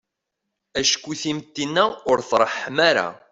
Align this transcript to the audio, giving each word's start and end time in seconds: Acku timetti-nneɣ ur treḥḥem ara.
Acku 0.79 1.11
timetti-nneɣ 1.21 1.89
ur 2.09 2.19
treḥḥem 2.29 2.77
ara. 2.89 3.07